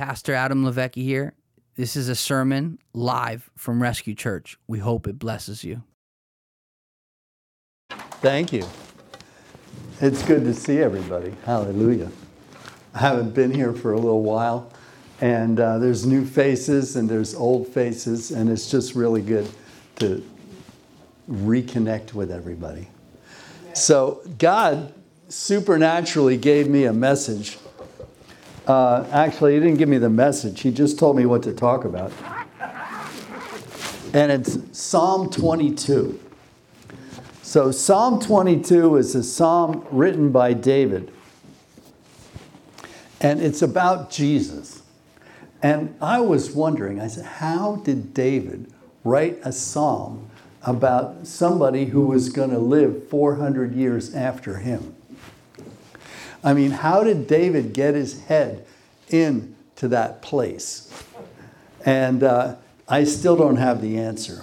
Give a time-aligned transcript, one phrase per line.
[0.00, 1.34] Pastor Adam Levecki here.
[1.74, 4.56] This is a sermon live from Rescue Church.
[4.66, 5.82] We hope it blesses you.
[8.22, 8.64] Thank you.
[10.00, 11.34] It's good to see everybody.
[11.44, 12.10] Hallelujah.
[12.94, 14.72] I haven't been here for a little while,
[15.20, 19.50] and uh, there's new faces and there's old faces, and it's just really good
[19.96, 20.26] to
[21.30, 22.88] reconnect with everybody.
[23.74, 24.94] So, God
[25.28, 27.58] supernaturally gave me a message.
[28.66, 31.84] Uh, actually, He didn't give me the message, He just told me what to talk
[31.84, 32.12] about.
[34.12, 36.18] And it's Psalm 22.
[37.42, 41.12] So, Psalm 22 is a psalm written by David,
[43.20, 44.82] and it's about Jesus.
[45.62, 48.72] And I was wondering, I said, how did David
[49.04, 50.30] write a psalm
[50.62, 54.94] about somebody who was going to live 400 years after him?
[56.42, 58.66] I mean, how did David get his head
[59.08, 60.90] into that place?
[61.84, 62.56] And uh,
[62.88, 64.42] I still don't have the answer.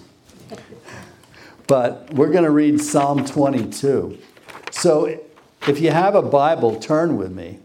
[1.67, 4.17] But we're going to read Psalm 22.
[4.71, 5.19] So
[5.67, 7.59] if you have a Bible, turn with me.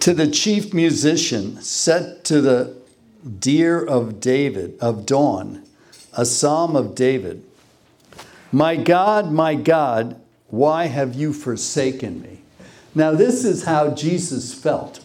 [0.00, 2.76] To the chief musician, set to the
[3.38, 5.64] deer of David, of dawn,
[6.12, 7.44] a psalm of David.
[8.50, 10.21] My God, my God,
[10.52, 12.42] why have you forsaken me?
[12.94, 15.00] Now, this is how Jesus felt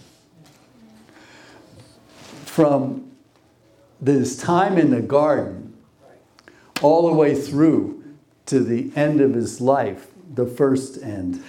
[2.44, 3.10] from
[4.02, 5.74] this time in the garden
[6.82, 8.04] all the way through
[8.48, 11.42] to the end of his life, the first end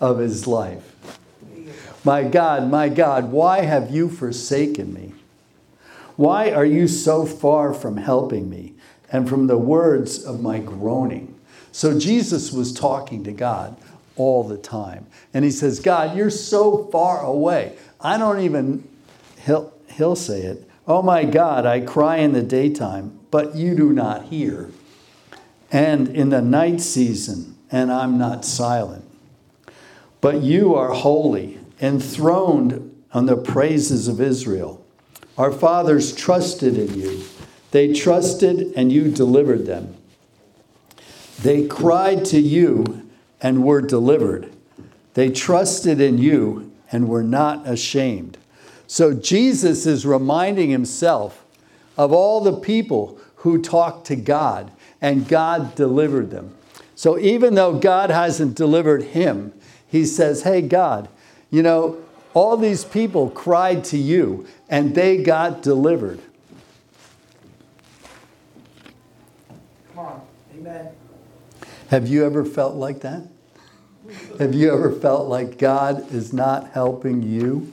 [0.00, 0.96] of his life.
[2.04, 5.12] My God, my God, why have you forsaken me?
[6.16, 8.74] Why are you so far from helping me
[9.12, 11.31] and from the words of my groaning?
[11.72, 13.76] So Jesus was talking to God
[14.16, 15.06] all the time.
[15.32, 17.76] And he says, God, you're so far away.
[18.00, 18.86] I don't even,
[19.44, 20.68] he'll, he'll say it.
[20.86, 24.70] Oh my God, I cry in the daytime, but you do not hear.
[25.70, 29.04] And in the night season, and I'm not silent.
[30.20, 34.84] But you are holy, enthroned on the praises of Israel.
[35.38, 37.22] Our fathers trusted in you.
[37.70, 39.96] They trusted, and you delivered them.
[41.42, 43.10] They cried to you
[43.40, 44.52] and were delivered.
[45.14, 48.38] They trusted in you and were not ashamed.
[48.86, 51.44] So Jesus is reminding himself
[51.96, 54.70] of all the people who talked to God
[55.00, 56.54] and God delivered them.
[56.94, 59.52] So even though God hasn't delivered him,
[59.88, 61.08] he says, Hey, God,
[61.50, 62.04] you know,
[62.34, 66.20] all these people cried to you and they got delivered.
[69.94, 70.22] Come on.
[70.54, 70.92] Amen.
[71.92, 73.28] Have you ever felt like that?
[74.38, 77.70] Have you ever felt like God is not helping you?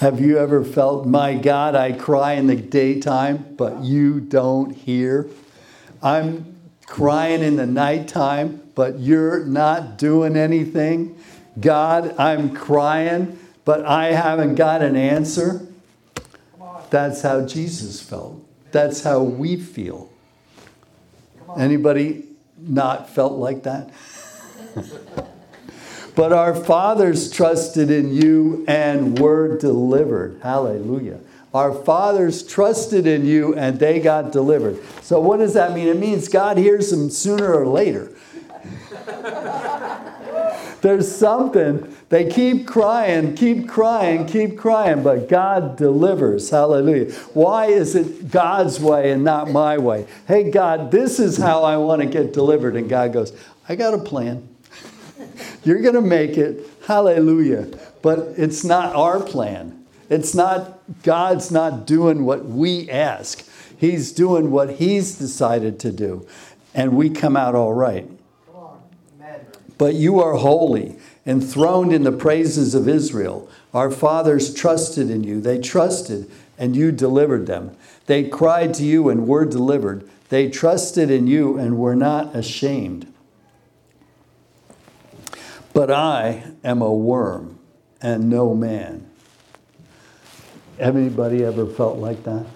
[0.00, 5.30] Have you ever felt, my God, I cry in the daytime, but you don't hear?
[6.02, 11.18] I'm crying in the nighttime, but you're not doing anything?
[11.58, 15.66] God, I'm crying, but I haven't got an answer?
[16.90, 18.46] That's how Jesus felt.
[18.72, 20.10] That's how we feel.
[21.56, 22.24] Anybody
[22.58, 23.90] not felt like that?
[26.14, 30.40] but our fathers trusted in you and were delivered.
[30.42, 31.20] Hallelujah.
[31.54, 34.82] Our fathers trusted in you and they got delivered.
[35.02, 35.88] So, what does that mean?
[35.88, 38.12] It means God hears them sooner or later.
[40.80, 41.94] There's something.
[42.08, 46.50] They keep crying, keep crying, keep crying, but God delivers.
[46.50, 47.12] Hallelujah.
[47.34, 50.06] Why is it God's way and not my way?
[50.26, 52.76] Hey, God, this is how I want to get delivered.
[52.76, 53.32] And God goes,
[53.68, 54.48] I got a plan.
[55.64, 56.66] You're going to make it.
[56.86, 57.68] Hallelujah.
[58.00, 59.84] But it's not our plan.
[60.08, 63.46] It's not, God's not doing what we ask.
[63.76, 66.26] He's doing what He's decided to do.
[66.74, 68.08] And we come out all right.
[69.78, 73.48] But you are holy, enthroned in the praises of Israel.
[73.72, 75.40] Our fathers trusted in you.
[75.40, 77.76] They trusted, and you delivered them.
[78.06, 80.08] They cried to you and were delivered.
[80.30, 83.12] They trusted in you and were not ashamed.
[85.72, 87.58] But I am a worm
[88.02, 89.08] and no man.
[90.78, 92.46] Anybody ever felt like that?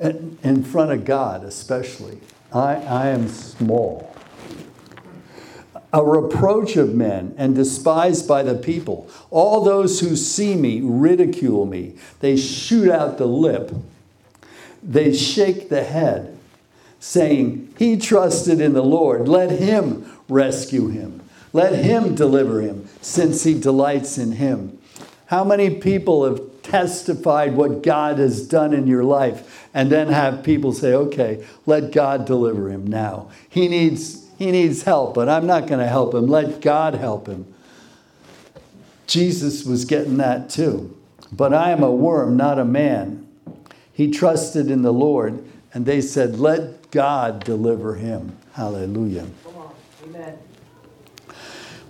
[0.00, 2.20] In front of God, especially.
[2.52, 4.13] I, I am small
[5.94, 9.08] a reproach of men and despised by the people.
[9.30, 11.94] All those who see me ridicule me.
[12.18, 13.70] They shoot out the lip.
[14.82, 16.36] They shake the head,
[16.98, 19.28] saying, He trusted in the Lord.
[19.28, 21.22] Let him rescue him.
[21.52, 24.76] Let him deliver him, since he delights in him.
[25.26, 30.42] How many people have testified what God has done in your life and then have
[30.42, 33.30] people say, okay, let God deliver him now?
[33.48, 36.26] He needs, he needs help, but I'm not going to help him.
[36.26, 37.52] Let God help him.
[39.06, 40.96] Jesus was getting that too.
[41.30, 43.26] But I am a worm, not a man.
[43.92, 48.36] He trusted in the Lord, and they said, Let God deliver him.
[48.52, 49.26] Hallelujah.
[50.04, 50.38] Amen.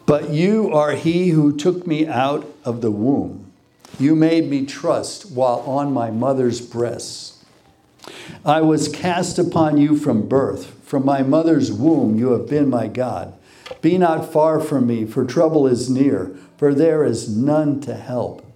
[0.07, 3.53] But you are he who took me out of the womb.
[3.99, 7.45] You made me trust while on my mother's breasts.
[8.45, 10.84] I was cast upon you from birth.
[10.95, 13.35] From my mother's womb, you have been my God.
[13.83, 18.47] Be not far from me, for trouble is near, for there is none to help.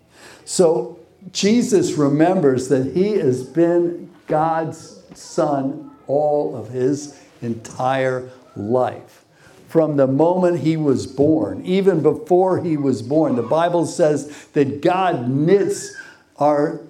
[0.44, 1.00] So
[1.32, 9.24] Jesus remembers that he has been God's son all of his entire life.
[9.66, 14.80] From the moment he was born, even before he was born, the Bible says that
[14.80, 15.92] God knits
[16.36, 16.82] our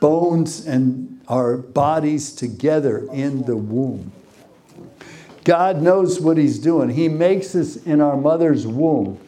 [0.00, 4.12] bones and our bodies together in the womb.
[5.44, 6.90] God knows what He's doing.
[6.90, 9.18] He makes us in our mother's womb.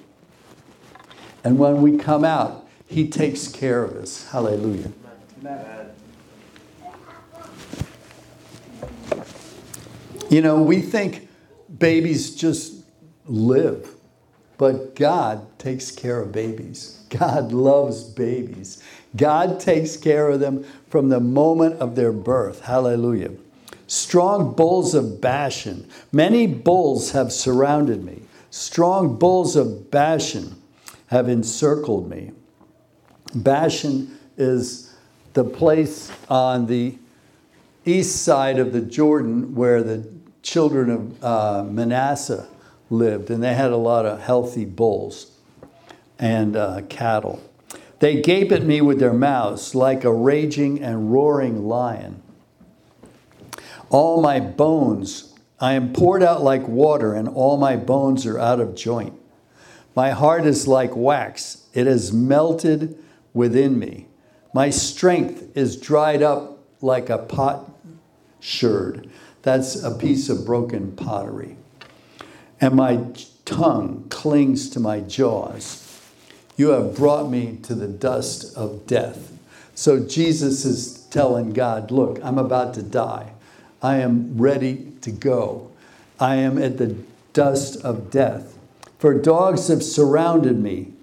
[1.43, 4.28] And when we come out, He takes care of us.
[4.28, 4.93] Hallelujah.
[10.31, 11.28] You know, we think
[11.78, 12.84] babies just
[13.26, 13.88] live,
[14.58, 17.05] but God takes care of babies.
[17.10, 18.82] God loves babies.
[19.17, 22.62] God takes care of them from the moment of their birth.
[22.62, 23.31] Hallelujah.
[23.86, 25.88] Strong bulls of Bashan.
[26.12, 28.22] Many bulls have surrounded me.
[28.50, 30.56] Strong bulls of Bashan
[31.08, 32.32] have encircled me.
[33.34, 34.94] Bashan is
[35.34, 36.96] the place on the
[37.84, 40.08] east side of the Jordan where the
[40.42, 42.48] children of uh, Manasseh
[42.90, 45.32] lived, and they had a lot of healthy bulls
[46.19, 47.42] and uh, cattle.
[47.98, 52.22] They gape at me with their mouths like a raging and roaring lion.
[53.94, 58.58] All my bones, I am poured out like water, and all my bones are out
[58.58, 59.12] of joint.
[59.94, 62.99] My heart is like wax, it has melted
[63.32, 64.08] within me.
[64.52, 67.70] My strength is dried up like a pot
[68.41, 69.08] potsherd.
[69.43, 71.56] That's a piece of broken pottery.
[72.61, 72.99] And my
[73.44, 76.11] tongue clings to my jaws.
[76.56, 79.38] You have brought me to the dust of death.
[79.76, 83.33] So Jesus is telling God, Look, I'm about to die.
[83.84, 85.70] I am ready to go.
[86.19, 86.96] I am at the
[87.34, 88.56] dust of death.
[88.98, 90.94] For dogs have surrounded me.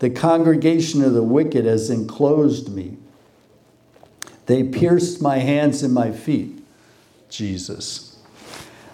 [0.00, 2.98] The congregation of the wicked has enclosed me.
[4.44, 6.62] They pierced my hands and my feet.
[7.30, 8.18] Jesus.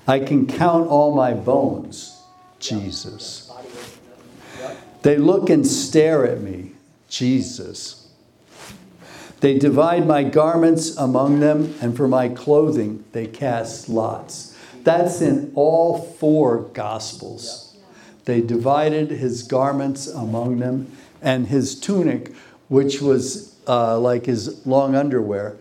[0.06, 2.22] I can count all my bones.
[2.60, 3.50] Jesus.
[5.02, 6.74] They look and stare at me.
[7.08, 8.01] Jesus.
[9.42, 14.56] They divide my garments among them, and for my clothing they cast lots.
[14.84, 17.76] That's in all four Gospels.
[18.24, 22.32] They divided his garments among them, and his tunic,
[22.68, 25.56] which was uh, like his long underwear,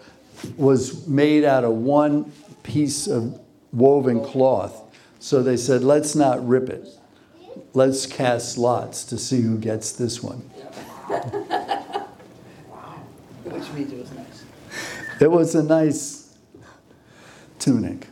[0.58, 2.32] was made out of one
[2.62, 3.42] piece of
[3.74, 4.80] woven cloth.
[5.20, 6.88] So they said, let's not rip it.
[7.74, 10.48] Let's cast lots to see who gets this one.
[13.82, 14.46] It was nice.
[15.20, 16.36] It was a nice
[17.60, 18.08] tunic.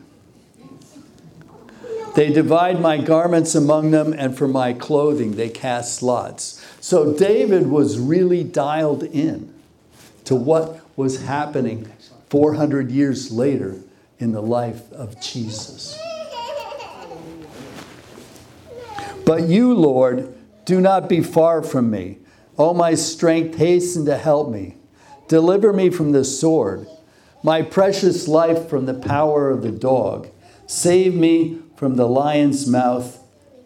[2.15, 6.65] They divide my garments among them, and for my clothing they cast lots.
[6.81, 9.53] So David was really dialed in
[10.25, 11.91] to what was happening
[12.29, 13.77] 400 years later
[14.17, 15.97] in the life of Jesus.
[19.25, 20.35] But you, Lord,
[20.65, 22.17] do not be far from me.
[22.57, 24.75] O my strength, hasten to help me.
[25.29, 26.87] Deliver me from the sword,
[27.43, 30.27] my precious life from the power of the dog.
[30.65, 33.19] Save me from the lion's mouth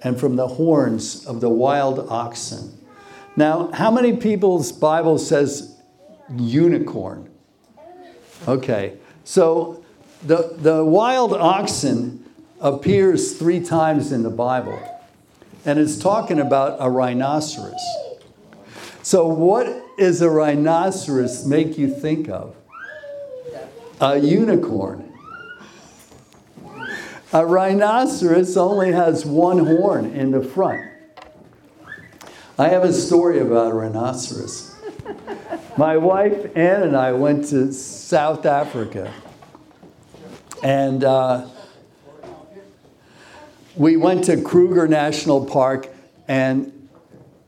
[0.03, 2.77] and from the horns of the wild oxen.
[3.37, 5.75] Now, how many people's Bible says
[6.35, 7.31] unicorn?
[8.45, 9.85] Okay, so
[10.21, 12.25] the, the wild oxen
[12.59, 14.79] appears three times in the Bible,
[15.65, 17.81] and it's talking about a rhinoceros.
[19.01, 22.55] So, what is a rhinoceros make you think of?
[24.01, 25.11] A unicorn.
[27.31, 30.89] A rhinoceros only has one horn in the front.
[32.59, 34.75] I have a story about a rhinoceros.
[35.77, 39.11] My wife Ann and I went to South Africa,
[40.61, 41.47] and uh,
[43.75, 45.89] we went to Kruger National Park
[46.27, 46.72] And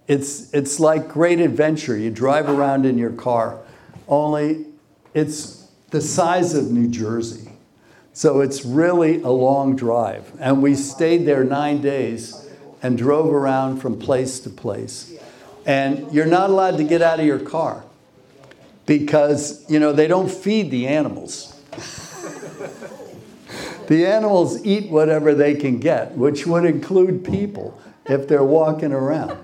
[0.07, 1.97] it's, it's like great adventure.
[1.97, 3.59] You drive around in your car,
[4.07, 4.65] only
[5.13, 7.51] it's the size of New Jersey.
[8.13, 10.31] So it's really a long drive.
[10.39, 12.47] And we stayed there nine days
[12.81, 15.13] and drove around from place to place.
[15.65, 17.83] And you're not allowed to get out of your car
[18.85, 21.59] because, you know, they don't feed the animals.
[23.88, 29.38] the animals eat whatever they can get, which would include people if they're walking around.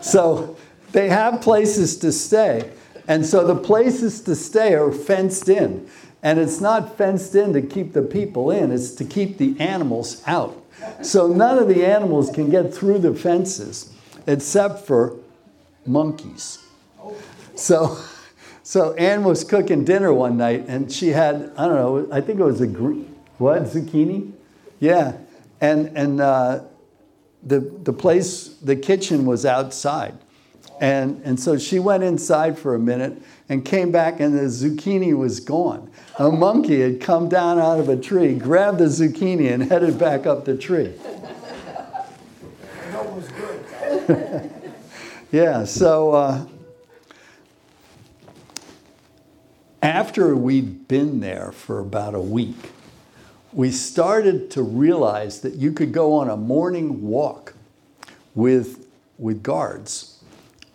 [0.00, 0.56] So
[0.92, 2.70] they have places to stay.
[3.06, 5.88] And so the places to stay are fenced in.
[6.22, 10.22] And it's not fenced in to keep the people in, it's to keep the animals
[10.26, 10.62] out.
[11.02, 13.92] So none of the animals can get through the fences
[14.26, 15.16] except for
[15.86, 16.58] monkeys.
[17.54, 17.98] So,
[18.62, 22.40] so Anne was cooking dinner one night and she had, I don't know, I think
[22.40, 24.32] it was a, green what, zucchini?
[24.80, 25.16] Yeah.
[25.60, 26.64] And, and uh,
[27.42, 30.14] the, the place, the kitchen was outside.
[30.80, 35.16] And, and so she went inside for a minute and came back, and the zucchini
[35.16, 35.90] was gone.
[36.18, 40.26] A monkey had come down out of a tree, grabbed the zucchini, and headed back
[40.26, 40.94] up the tree.
[45.32, 46.46] yeah, so uh,
[49.82, 52.70] after we'd been there for about a week,
[53.52, 57.54] we started to realize that you could go on a morning walk
[58.34, 58.86] with,
[59.18, 60.22] with guards.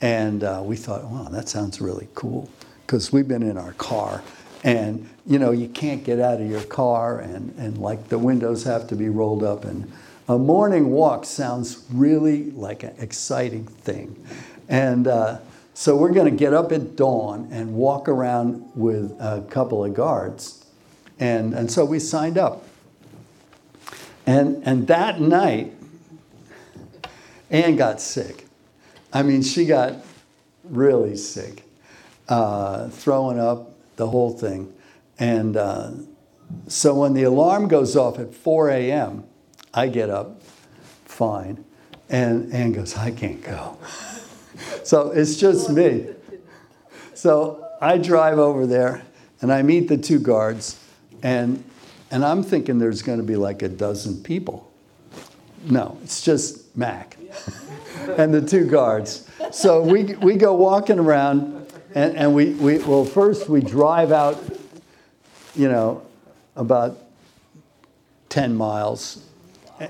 [0.01, 2.49] And uh, we thought, wow, that sounds really cool.
[2.85, 4.23] Because we've been in our car
[4.65, 8.63] and you know you can't get out of your car and, and like the windows
[8.63, 9.65] have to be rolled up.
[9.65, 9.91] And
[10.27, 14.25] a morning walk sounds really like an exciting thing.
[14.67, 15.39] And uh,
[15.73, 19.93] so we're going to get up at dawn and walk around with a couple of
[19.93, 20.62] guards
[21.23, 22.65] and, and so we signed up
[24.25, 25.73] and, and that night
[27.49, 28.43] anne got sick
[29.13, 29.93] I mean, she got
[30.63, 31.63] really sick,
[32.27, 34.73] uh, throwing up, the whole thing.
[35.19, 35.91] And uh,
[36.67, 39.23] so when the alarm goes off at 4 a.m.,
[39.71, 40.41] I get up
[41.05, 41.63] fine.
[42.09, 43.77] And Anne goes, I can't go.
[44.83, 46.07] so it's just me.
[47.13, 49.03] So I drive over there
[49.41, 50.82] and I meet the two guards,
[51.23, 51.63] and,
[52.11, 54.69] and I'm thinking there's going to be like a dozen people.
[55.65, 57.17] No, it's just Mac
[58.17, 59.27] and the two guards.
[59.51, 61.65] So we, we go walking around,
[61.95, 64.43] and, and we, we, well, first we drive out,
[65.55, 66.05] you know,
[66.55, 66.99] about
[68.29, 69.23] 10 miles,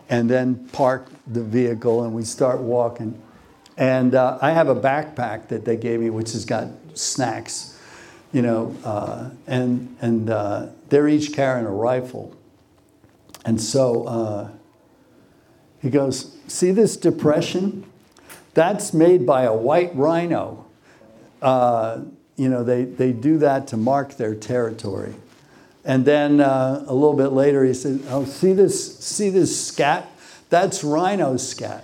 [0.09, 3.19] and then park the vehicle, and we start walking.
[3.77, 7.72] And uh, I have a backpack that they gave me, which has got snacks,
[8.33, 12.35] you know, uh, and, and uh, they're each carrying a rifle.
[13.45, 14.49] And so uh,
[15.81, 17.85] he goes, See this depression?
[18.53, 20.65] That's made by a white rhino.
[21.41, 22.01] Uh,
[22.35, 25.13] you know, they, they do that to mark their territory.
[25.85, 28.99] And then uh, a little bit later, he said, "Oh, see this?
[28.99, 30.09] See this scat?
[30.49, 31.83] That's rhino scat."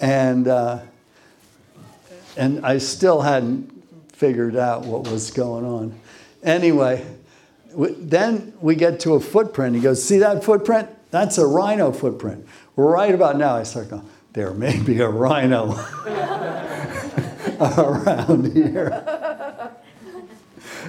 [0.00, 0.80] And uh,
[2.36, 3.77] and I still hadn't
[4.18, 5.98] figured out what was going on.
[6.42, 7.06] Anyway,
[7.72, 9.76] then we get to a footprint.
[9.76, 10.88] He goes, "See that footprint?
[11.10, 12.46] That's a rhino footprint."
[12.76, 15.72] Right about now, I start going, there may be a rhino
[17.60, 19.04] around here.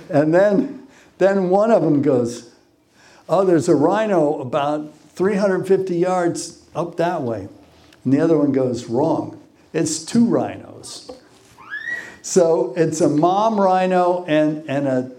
[0.09, 0.87] And then,
[1.19, 2.51] then one of them goes,
[3.27, 7.47] Oh, there's a rhino about 350 yards up that way.
[8.03, 9.39] And the other one goes, Wrong.
[9.71, 11.11] It's two rhinos.
[12.29, 15.11] So it's a mom rhino and, and a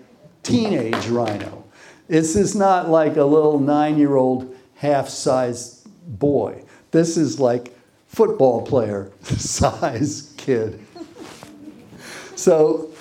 [0.44, 1.64] teenage rhino.
[2.06, 5.88] This is not like a little nine year old half sized
[6.20, 6.62] boy.
[6.92, 7.76] This is like
[8.06, 10.78] football player size kid.
[12.36, 12.92] So,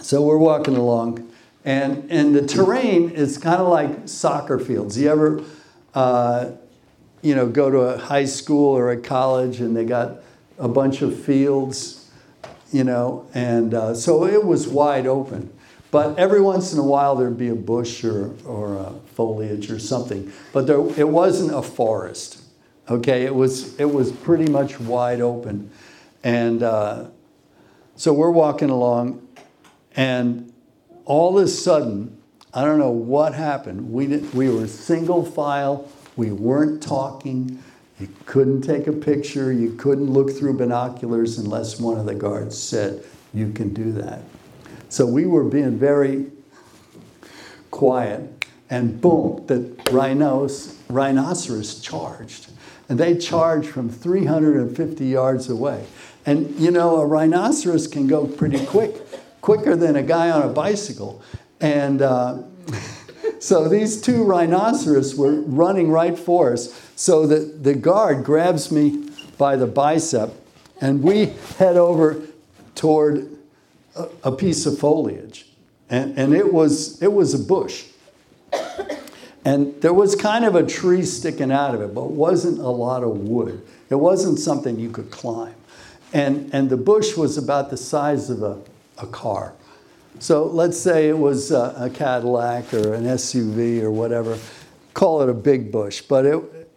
[0.00, 1.28] so we're walking along,
[1.64, 4.96] and, and the terrain is kind of like soccer fields.
[4.96, 5.44] You ever,
[5.92, 6.52] uh,
[7.20, 10.18] you know, go to a high school or a college and they got
[10.56, 11.99] a bunch of fields,
[12.70, 15.52] you know, and uh, so it was wide open.
[15.90, 19.80] But every once in a while there'd be a bush or, or a foliage or
[19.80, 20.32] something.
[20.52, 22.42] But there, it wasn't a forest.
[22.88, 25.70] Okay, it was it was pretty much wide open,
[26.24, 27.06] and uh,
[27.94, 29.26] so we're walking along,
[29.94, 30.52] and
[31.04, 32.20] all of a sudden,
[32.52, 33.92] I don't know what happened.
[33.92, 35.88] We did, we were single file.
[36.16, 37.62] We weren't talking.
[38.00, 39.52] You couldn't take a picture.
[39.52, 43.04] You couldn't look through binoculars unless one of the guards said
[43.34, 44.22] you can do that.
[44.88, 46.26] So we were being very
[47.70, 52.50] quiet, and boom, the rhinos, rhinoceros charged.
[52.88, 55.84] and they charge from 350 yards away.
[56.26, 58.96] And you know, a rhinoceros can go pretty quick,
[59.42, 61.22] quicker than a guy on a bicycle.
[61.60, 62.42] And uh,
[63.40, 66.88] so these two rhinoceros were running right for us.
[66.94, 70.30] So that the guard grabs me by the bicep,
[70.80, 72.22] and we head over
[72.74, 73.36] toward
[73.96, 75.46] a, a piece of foliage.
[75.88, 77.86] And, and it, was, it was a bush.
[79.44, 83.02] And there was kind of a tree sticking out of it, but wasn't a lot
[83.02, 83.66] of wood.
[83.88, 85.54] It wasn't something you could climb.
[86.12, 88.58] And, and the bush was about the size of a,
[88.98, 89.54] a car.
[90.18, 94.38] So let's say it was a, a Cadillac or an SUV or whatever.
[94.92, 96.02] Call it a big bush.
[96.02, 96.70] But it,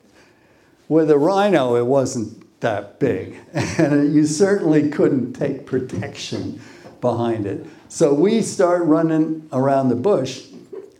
[0.88, 3.38] with a rhino, it wasn't that big.
[3.54, 6.62] And you certainly couldn't take protection
[7.02, 7.66] behind it.
[7.90, 10.48] So we start running around the bush,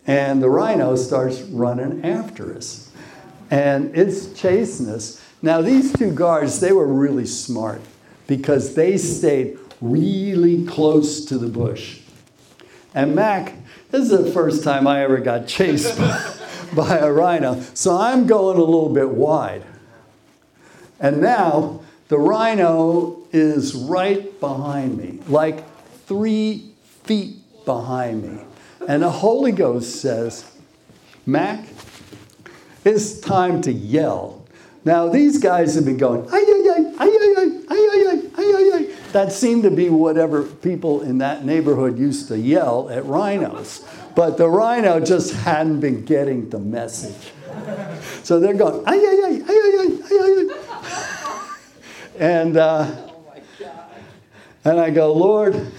[0.06, 2.92] and the rhino starts running after us.
[3.50, 5.22] And it's chasing us.
[5.42, 7.82] Now, these two guards, they were really smart
[8.28, 12.00] because they stayed really close to the bush.
[12.96, 13.54] And Mac,
[13.92, 16.34] this is the first time I ever got chased by,
[16.76, 17.62] by a rhino.
[17.74, 19.64] So I'm going a little bit wide.
[21.00, 25.64] And now the rhino is right behind me, like
[26.06, 26.72] three
[27.04, 28.44] feet behind me.
[28.88, 30.50] And the Holy Ghost says,
[31.26, 31.66] Mac,
[32.86, 34.46] it's time to yell.
[34.86, 38.72] Now, these guys have been going, ay, ay, ay, ay, ay, ay, ay, ay, ay,
[38.74, 38.93] ay.
[39.14, 43.86] That seemed to be whatever people in that neighborhood used to yell at rhinos.
[44.16, 47.32] But the rhino just hadn't been getting the message.
[48.24, 50.50] So they're going, ay, ay, ay, ay, ay, ay,
[52.20, 52.92] And, uh,
[54.66, 55.72] and I go, Lord,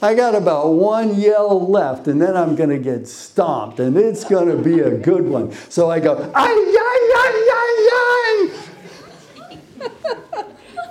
[0.00, 4.24] I got about one yell left, and then I'm going to get stomped, and it's
[4.24, 5.52] going to be a good one.
[5.68, 8.50] So I go, ay, ay, ay, ay,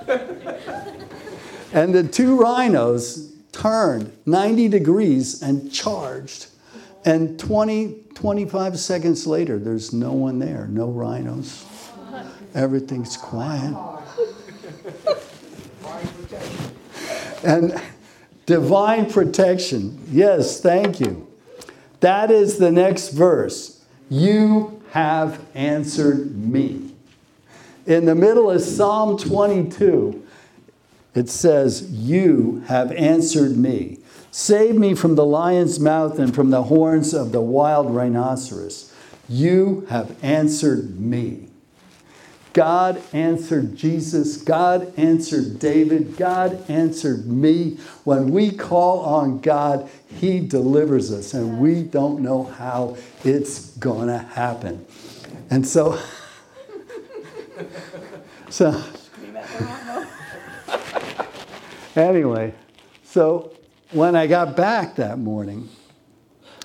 [0.09, 0.93] ay.
[1.73, 6.47] and the two rhinos turned 90 degrees and charged.
[7.05, 11.65] And 20, 25 seconds later, there's no one there, no rhinos.
[12.53, 13.75] Everything's quiet.
[17.43, 17.79] and
[18.45, 20.03] divine protection.
[20.11, 21.27] Yes, thank you.
[21.99, 23.83] That is the next verse.
[24.09, 26.93] You have answered me.
[27.85, 30.26] In the middle of Psalm 22,
[31.17, 33.99] it says, You have answered me.
[34.31, 38.93] Save me from the lion's mouth and from the horns of the wild rhinoceros.
[39.27, 41.47] You have answered me.
[42.53, 44.37] God answered Jesus.
[44.37, 46.17] God answered David.
[46.17, 47.77] God answered me.
[48.03, 54.07] When we call on God, He delivers us, and we don't know how it's going
[54.07, 54.85] to happen.
[55.49, 55.99] And so,
[58.49, 58.83] so,
[61.97, 62.53] anyway,
[63.03, 63.51] so
[63.91, 65.69] when I got back that morning,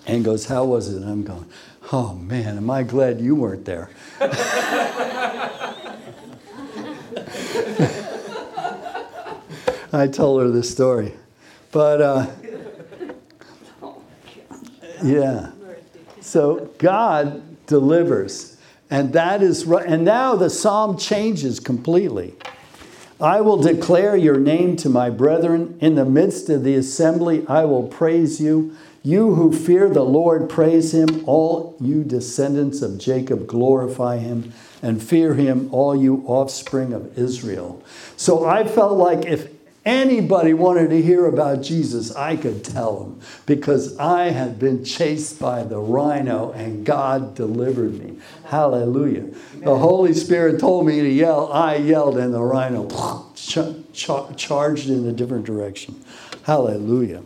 [0.07, 0.97] and goes, How was it?
[1.03, 1.47] And I'm going,
[1.93, 3.91] Oh man, am I glad you weren't there.
[9.95, 11.13] I told her the story.
[11.71, 12.27] But uh,
[15.03, 15.51] yeah.
[16.21, 18.57] So God delivers.
[18.91, 19.87] And that is right.
[19.87, 22.35] And now the psalm changes completely.
[23.23, 25.79] I will declare your name to my brethren.
[25.81, 28.77] In the midst of the assembly, I will praise you.
[29.05, 31.23] You who fear the Lord, praise him.
[31.25, 34.53] All you descendants of Jacob, glorify him.
[34.83, 37.81] And fear him, all you offspring of Israel.
[38.17, 39.52] So I felt like if
[39.85, 45.41] anybody wanted to hear about Jesus, I could tell them because I had been chased
[45.41, 48.19] by the rhino and God delivered me.
[48.45, 49.29] Hallelujah.
[49.57, 51.53] The Holy Spirit told me to yell.
[51.53, 52.89] I yelled, and the rhino
[53.93, 56.03] charged in a different direction.
[56.45, 57.23] Hallelujah.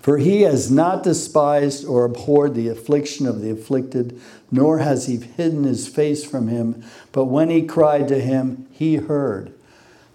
[0.00, 4.20] For he has not despised or abhorred the affliction of the afflicted,
[4.52, 6.84] nor has he hidden his face from him.
[7.10, 9.52] But when he cried to him, he heard.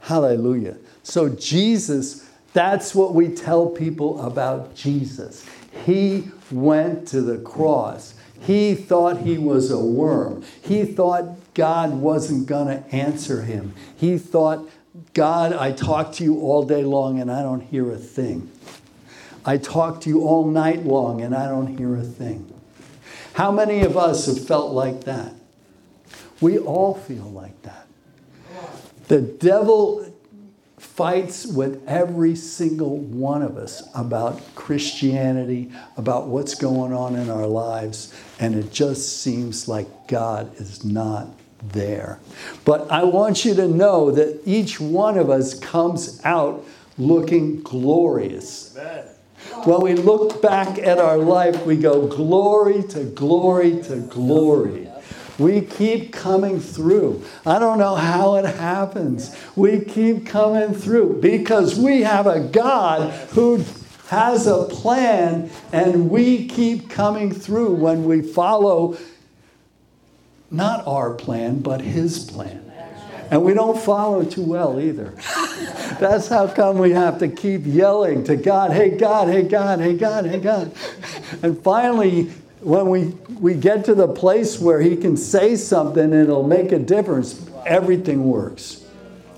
[0.02, 0.78] Hallelujah.
[1.04, 5.46] So, Jesus, that's what we tell people about Jesus.
[5.86, 8.16] He went to the cross.
[8.42, 10.44] He thought he was a worm.
[10.62, 13.74] He thought God wasn't going to answer him.
[13.96, 14.70] He thought,
[15.14, 18.52] God, I talk to you all day long and I don't hear a thing.
[19.46, 22.52] I talk to you all night long and I don't hear a thing.
[23.34, 25.34] How many of us have felt like that?
[26.42, 27.88] We all feel like that.
[29.08, 30.12] The devil
[30.78, 37.46] fights with every single one of us about Christianity, about what's going on in our
[37.46, 41.28] lives, and it just seems like God is not
[41.64, 42.20] there.
[42.66, 46.66] But I want you to know that each one of us comes out
[46.98, 48.76] looking glorious.
[48.78, 49.06] Amen.
[49.66, 54.91] When we look back at our life, we go glory to glory to glory.
[55.42, 57.24] We keep coming through.
[57.46, 59.36] I don't know how it happens.
[59.56, 63.64] We keep coming through because we have a God who
[64.10, 68.98] has a plan and we keep coming through when we follow
[70.52, 72.72] not our plan, but His plan.
[73.32, 75.14] And we don't follow too well either.
[76.00, 79.96] That's how come we have to keep yelling to God, hey God, hey God, hey
[79.96, 80.74] God, hey God.
[81.42, 83.06] And finally, when we,
[83.40, 87.50] we get to the place where He can say something and it'll make a difference,
[87.66, 88.86] everything works.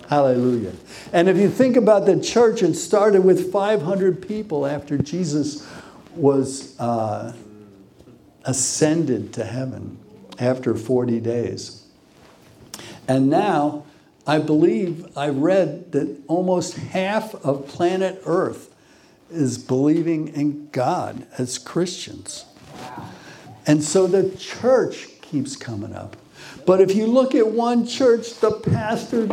[0.09, 0.73] Hallelujah.
[1.11, 5.67] And if you think about the church, it started with 500 people after Jesus
[6.15, 7.33] was uh,
[8.43, 9.97] ascended to heaven
[10.39, 11.87] after 40 days.
[13.07, 13.85] And now,
[14.25, 18.73] I believe I read that almost half of planet Earth
[19.29, 22.45] is believing in God as Christians.
[23.65, 26.17] And so the church keeps coming up.
[26.65, 29.29] But if you look at one church, the pastor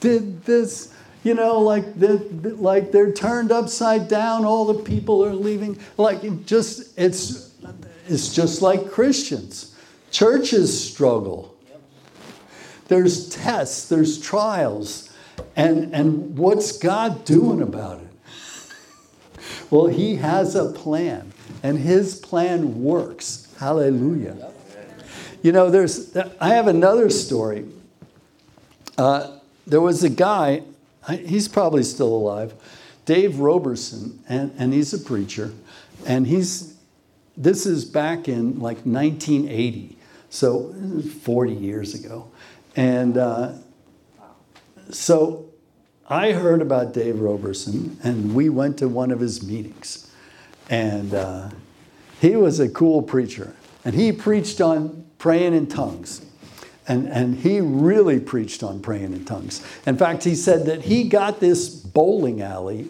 [0.00, 0.92] did this,
[1.24, 2.16] you know, like the,
[2.58, 4.44] like they're turned upside down.
[4.44, 5.78] All the people are leaving.
[5.96, 7.54] Like it just it's
[8.08, 9.76] it's just like Christians.
[10.10, 11.56] Churches struggle.
[12.88, 15.12] There's tests, there's trials.
[15.56, 19.42] And, and what's God doing about it?
[19.70, 23.45] Well, He has a plan, and His plan works.
[23.58, 24.52] Hallelujah.
[25.42, 27.66] You know, there's, I have another story.
[28.98, 30.62] Uh, there was a guy,
[31.08, 32.54] he's probably still alive,
[33.04, 35.52] Dave Roberson, and, and he's a preacher.
[36.06, 36.76] And he's,
[37.36, 39.96] this is back in like 1980,
[40.30, 40.72] so
[41.22, 42.30] 40 years ago.
[42.74, 43.52] And uh,
[44.90, 45.46] so
[46.08, 50.10] I heard about Dave Roberson, and we went to one of his meetings.
[50.68, 51.50] And uh,
[52.26, 56.24] he was a cool preacher, and he preached on praying in tongues.
[56.88, 59.66] And, and he really preached on praying in tongues.
[59.86, 62.88] In fact, he said that he got this bowling alley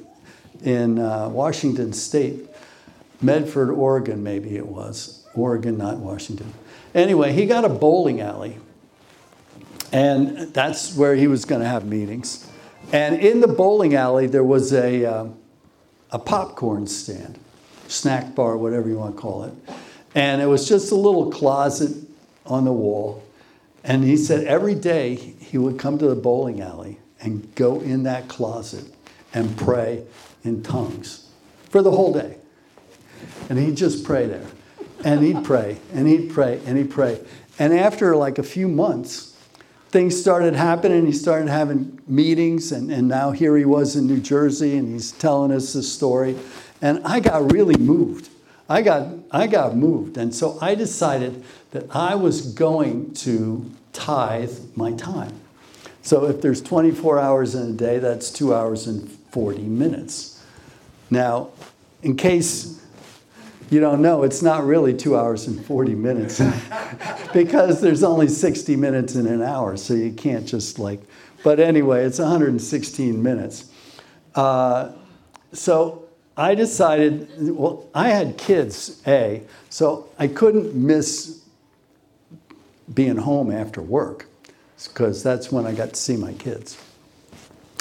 [0.62, 2.46] in uh, Washington State,
[3.22, 5.27] Medford, Oregon, maybe it was.
[5.35, 6.53] Oregon, not Washington.
[6.94, 8.59] Anyway, he got a bowling alley
[9.92, 12.49] and that's where he was going to have meetings.
[12.92, 15.27] And in the bowling alley, there was a, uh,
[16.11, 17.38] a popcorn stand,
[17.88, 19.53] snack bar, whatever you want to call it.
[20.14, 21.96] And it was just a little closet
[22.44, 23.22] on the wall.
[23.85, 28.05] And he said every day he would come to the bowling alley and go in
[28.05, 28.85] that closet
[29.33, 30.05] and pray
[30.44, 31.29] in tongues
[31.70, 32.37] for the whole day.
[33.49, 34.46] And he'd just pray there.
[35.05, 37.20] And he'd pray, and he'd pray, and he'd pray.
[37.59, 39.37] And after like a few months,
[39.90, 41.07] things started happening.
[41.07, 45.12] He started having meetings, and, and now here he was in New Jersey, and he's
[45.12, 46.37] telling us this story.
[46.81, 48.29] And I got really moved.
[48.69, 50.17] I got, I got moved.
[50.17, 55.41] And so I decided that I was going to tithe my time.
[56.03, 60.43] So if there's 24 hours in a day, that's two hours and 40 minutes.
[61.11, 61.51] Now,
[62.03, 62.81] in case
[63.71, 66.41] you don't know, it's not really two hours and 40 minutes
[67.33, 71.01] because there's only 60 minutes in an hour, so you can't just like,
[71.43, 73.71] but anyway, it's 116 minutes.
[74.37, 74.93] Uh,
[75.53, 76.06] so
[76.37, 81.42] I decided, well, I had kids, A, so I couldn't miss
[82.92, 84.27] being home after work
[84.85, 86.79] because that's when I got to see my kids.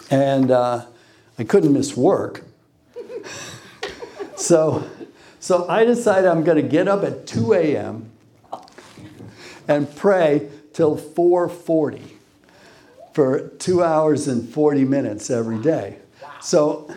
[0.10, 0.86] And uh,
[1.38, 2.44] I couldn't miss work.
[4.36, 4.90] so
[5.46, 8.10] so I decided I'm going to get up at 2 a.m.
[9.68, 12.02] and pray till 4:40
[13.14, 16.00] for two hours and 40 minutes every day.
[16.42, 16.90] So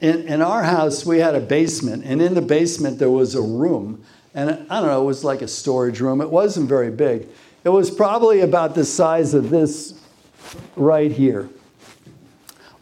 [0.00, 3.42] in, in our house, we had a basement, and in the basement there was a
[3.42, 4.04] room.
[4.34, 6.20] And I don't know, it was like a storage room.
[6.20, 7.26] It wasn't very big.
[7.64, 10.00] It was probably about the size of this
[10.76, 11.48] right here.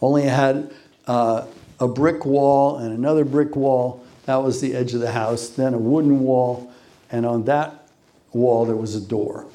[0.02, 0.74] Only it had
[1.06, 1.46] uh,
[1.80, 5.48] a brick wall and another brick wall that was the edge of the house.
[5.48, 6.72] Then a wooden wall,
[7.10, 7.88] and on that
[8.32, 9.46] wall there was a door.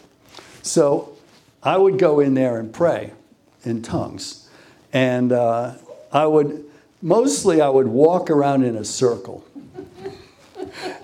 [0.63, 1.17] So
[1.61, 3.11] I would go in there and pray
[3.63, 4.49] in tongues.
[4.93, 5.75] And uh,
[6.11, 6.65] I would,
[7.01, 9.43] mostly, I would walk around in a circle.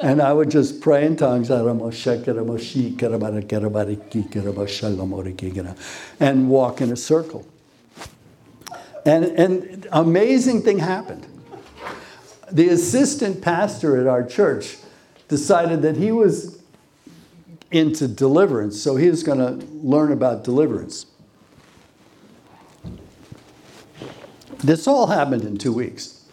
[0.01, 1.49] and I would just pray in tongues
[6.19, 7.47] and walk in a circle.
[9.05, 11.25] And an amazing thing happened
[12.51, 14.77] the assistant pastor at our church
[15.27, 16.61] decided that he was
[17.71, 18.81] into deliverance.
[18.81, 21.05] So he was going to learn about deliverance.
[24.59, 26.23] This all happened in two weeks.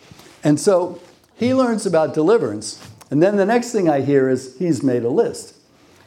[0.42, 1.00] And so
[1.36, 2.86] he learns about deliverance.
[3.10, 5.54] And then the next thing I hear is he's made a list.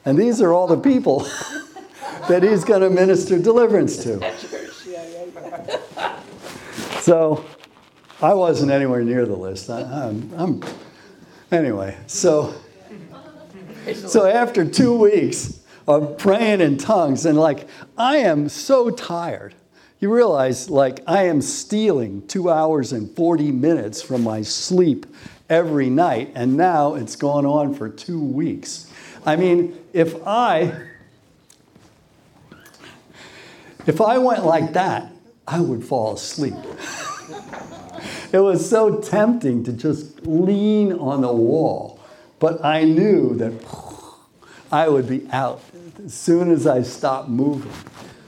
[0.06, 1.20] And these are all the people
[2.30, 4.20] that he's going to minister deliverance to.
[7.02, 7.46] So
[8.22, 9.70] I wasn't anywhere near the list.
[9.70, 10.64] I, I'm, I'm
[11.52, 12.54] anyway, so
[13.94, 19.56] so after two weeks of praying in tongues, and like I am so tired,
[20.00, 25.06] you realize like I am stealing two hours and 40 minutes from my sleep
[25.50, 28.92] every night, and now it's gone on for two weeks.
[29.26, 30.88] I mean, if I
[33.88, 35.12] if I went like that,
[35.48, 36.54] I would fall asleep.
[38.32, 42.00] it was so tempting to just lean on the wall,
[42.40, 43.54] but I knew that
[44.72, 45.64] I would be out
[46.06, 47.72] as soon as I stopped moving.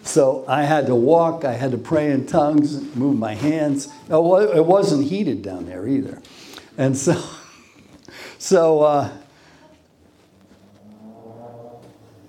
[0.10, 3.94] So I had to walk, I had to pray in tongues, move my hands.
[4.10, 6.20] It wasn't heated down there either.
[6.80, 7.24] And so,
[8.40, 9.12] so uh,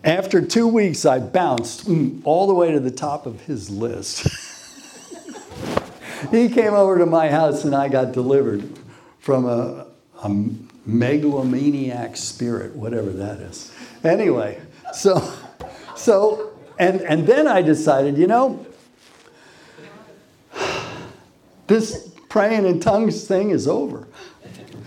[0.05, 4.29] after two weeks, I bounced mm, all the way to the top of his list.
[6.31, 8.79] he came over to my house and I got delivered
[9.21, 9.87] from a,
[10.23, 10.47] a
[10.85, 13.73] megalomaniac spirit, whatever that is.
[14.05, 14.61] Anyway,
[14.93, 15.33] so,
[15.97, 16.50] so,
[16.81, 18.65] and, and then I decided, you know,
[21.67, 24.09] this praying in tongues thing is over.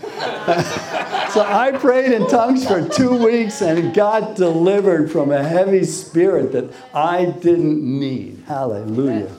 [0.02, 6.50] so I prayed in tongues for two weeks and got delivered from a heavy spirit
[6.50, 8.42] that I didn't need.
[8.48, 9.30] Hallelujah.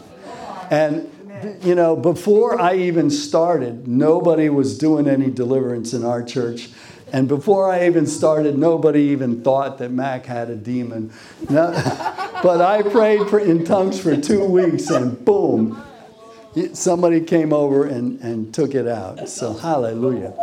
[0.72, 1.12] And
[1.62, 6.70] you know, before I even started, nobody was doing any deliverance in our church.
[7.16, 11.14] And before I even started, nobody even thought that Mac had a demon.
[12.44, 15.82] But I prayed for, in tongues for two weeks, and boom,
[16.74, 19.30] somebody came over and, and took it out.
[19.30, 20.34] So, hallelujah.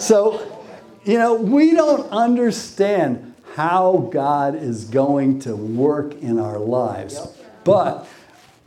[0.00, 0.64] So,
[1.04, 7.20] you know, we don't understand how God is going to work in our lives.
[7.64, 8.06] But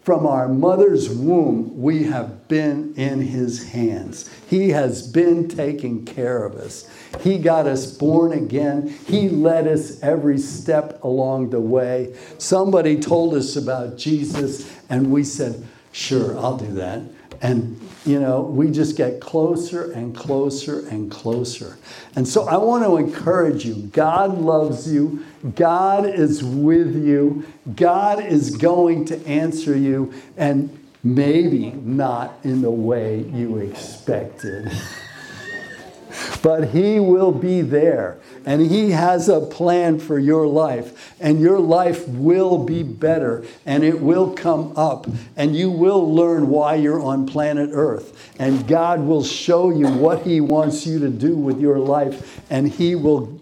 [0.02, 4.30] from our mother's womb, we have been in his hands.
[4.50, 6.90] He has been taking care of us.
[7.22, 8.88] He got us born again.
[9.08, 12.16] He led us every step along the way.
[12.38, 17.02] Somebody told us about Jesus, and we said, Sure, I'll do that.
[17.42, 21.78] And, you know, we just get closer and closer and closer.
[22.16, 28.24] And so I want to encourage you God loves you, God is with you, God
[28.24, 34.72] is going to answer you, and maybe not in the way you expected.
[36.42, 38.20] but He will be there.
[38.46, 41.14] And He has a plan for your life.
[41.20, 43.46] And your life will be better.
[43.66, 45.08] And it will come up.
[45.36, 48.32] And you will learn why you're on planet Earth.
[48.40, 52.42] And God will show you what He wants you to do with your life.
[52.50, 53.40] And He will.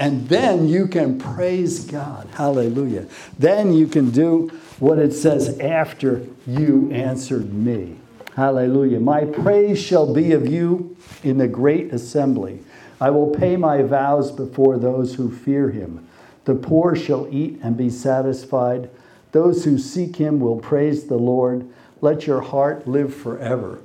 [0.00, 2.26] And then you can praise God.
[2.32, 3.06] Hallelujah.
[3.38, 7.96] Then you can do what it says after you answered me.
[8.34, 8.98] Hallelujah.
[8.98, 12.60] My praise shall be of you in the great assembly.
[12.98, 16.08] I will pay my vows before those who fear him.
[16.46, 18.88] The poor shall eat and be satisfied.
[19.32, 21.68] Those who seek him will praise the Lord.
[22.00, 23.80] Let your heart live forever.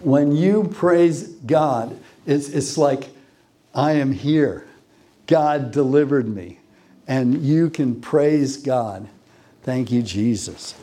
[0.00, 3.08] When you praise God, it's, it's like,
[3.74, 4.68] I am here.
[5.26, 6.58] God delivered me.
[7.06, 9.08] And you can praise God.
[9.62, 10.74] Thank you, Jesus.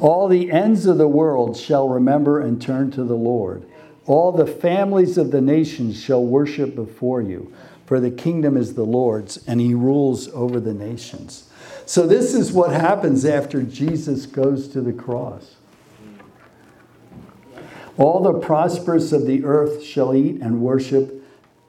[0.00, 3.64] All the ends of the world shall remember and turn to the Lord.
[4.06, 7.52] All the families of the nations shall worship before you,
[7.86, 11.48] for the kingdom is the Lord's, and he rules over the nations.
[11.86, 15.56] So, this is what happens after Jesus goes to the cross.
[17.96, 21.23] All the prosperous of the earth shall eat and worship.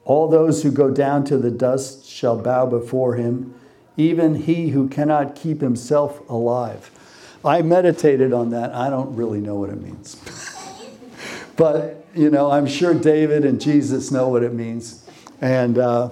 [0.06, 3.54] All those who go down to the dust shall bow before him,
[3.96, 6.90] even he who cannot keep himself alive.
[7.44, 8.72] I meditated on that.
[8.72, 10.16] I don't really know what it means.
[11.56, 15.04] but you know, I'm sure David and Jesus know what it means.
[15.40, 16.10] And uh,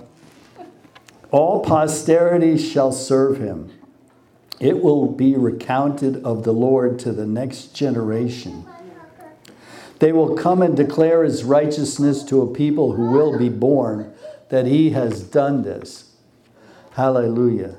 [1.30, 3.72] all posterity shall serve him.
[4.61, 8.66] It will be recounted of the Lord to the next generation.
[9.98, 14.12] They will come and declare his righteousness to a people who will be born,
[14.48, 16.12] that he has done this.
[16.92, 17.76] Hallelujah.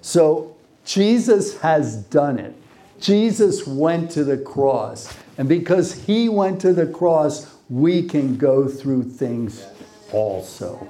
[0.00, 2.54] So Jesus has done it.
[3.00, 5.14] Jesus went to the cross.
[5.36, 9.66] And because he went to the cross, we can go through things
[10.12, 10.86] also.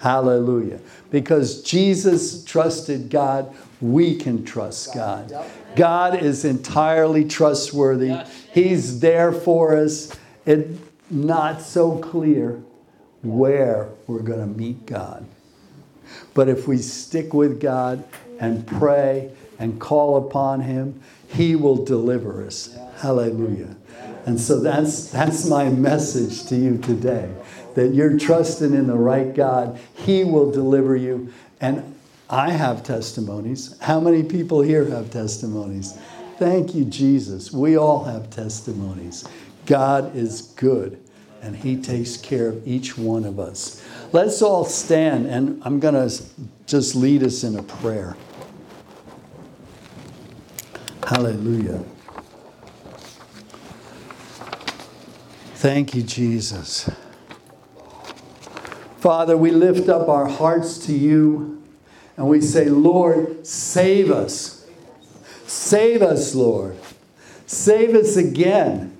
[0.00, 0.78] Hallelujah.
[1.10, 5.32] Because Jesus trusted God, we can trust God.
[5.74, 8.16] God is entirely trustworthy.
[8.56, 10.16] He's there for us.
[10.46, 12.62] It's not so clear
[13.22, 15.26] where we're going to meet God.
[16.32, 18.02] But if we stick with God
[18.40, 22.74] and pray and call upon Him, He will deliver us.
[22.96, 23.76] Hallelujah.
[24.24, 27.30] And so that's, that's my message to you today
[27.74, 29.78] that you're trusting in the right God.
[29.96, 31.30] He will deliver you.
[31.60, 31.94] And
[32.30, 33.78] I have testimonies.
[33.80, 35.98] How many people here have testimonies?
[36.38, 37.50] Thank you, Jesus.
[37.50, 39.24] We all have testimonies.
[39.64, 41.00] God is good,
[41.42, 43.82] and He takes care of each one of us.
[44.12, 46.12] Let's all stand, and I'm going to
[46.66, 48.16] just lead us in a prayer.
[51.06, 51.84] Hallelujah.
[55.54, 56.90] Thank you, Jesus.
[58.98, 61.62] Father, we lift up our hearts to you
[62.16, 64.55] and we say, Lord, save us.
[65.46, 66.76] Save us, Lord.
[67.46, 68.96] Save us again.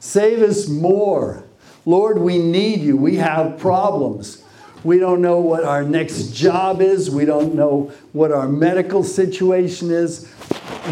[0.00, 1.44] Save us more.
[1.84, 2.96] Lord, we need you.
[2.96, 4.42] We have problems.
[4.84, 7.10] We don't know what our next job is.
[7.10, 10.32] We don't know what our medical situation is.